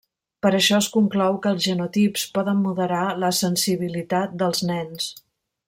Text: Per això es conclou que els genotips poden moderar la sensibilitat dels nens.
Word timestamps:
Per 0.43 0.51
això 0.59 0.77
es 0.83 0.87
conclou 0.95 1.37
que 1.43 1.51
els 1.55 1.61
genotips 1.67 2.25
poden 2.39 2.63
moderar 2.69 3.03
la 3.25 3.31
sensibilitat 3.43 4.35
dels 4.43 4.67
nens. 4.75 5.15